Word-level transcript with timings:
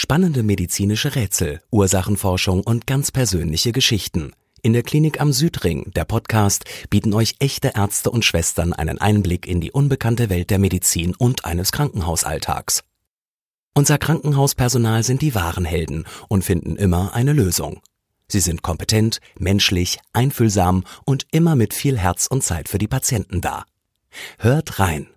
Spannende 0.00 0.44
medizinische 0.44 1.16
Rätsel, 1.16 1.60
Ursachenforschung 1.72 2.62
und 2.62 2.86
ganz 2.86 3.10
persönliche 3.10 3.72
Geschichten. 3.72 4.30
In 4.62 4.72
der 4.72 4.84
Klinik 4.84 5.20
am 5.20 5.32
Südring, 5.32 5.90
der 5.90 6.04
Podcast, 6.04 6.66
bieten 6.88 7.12
euch 7.14 7.34
echte 7.40 7.72
Ärzte 7.74 8.12
und 8.12 8.24
Schwestern 8.24 8.72
einen 8.72 8.98
Einblick 8.98 9.44
in 9.44 9.60
die 9.60 9.72
unbekannte 9.72 10.30
Welt 10.30 10.50
der 10.50 10.60
Medizin 10.60 11.16
und 11.16 11.44
eines 11.44 11.72
Krankenhausalltags. 11.72 12.84
Unser 13.74 13.98
Krankenhauspersonal 13.98 15.02
sind 15.02 15.20
die 15.20 15.34
wahren 15.34 15.64
Helden 15.64 16.04
und 16.28 16.44
finden 16.44 16.76
immer 16.76 17.12
eine 17.14 17.32
Lösung. 17.32 17.80
Sie 18.28 18.38
sind 18.38 18.62
kompetent, 18.62 19.18
menschlich, 19.36 19.98
einfühlsam 20.12 20.84
und 21.06 21.26
immer 21.32 21.56
mit 21.56 21.74
viel 21.74 21.98
Herz 21.98 22.28
und 22.28 22.44
Zeit 22.44 22.68
für 22.68 22.78
die 22.78 22.86
Patienten 22.86 23.40
da. 23.40 23.64
Hört 24.38 24.78
rein 24.78 25.08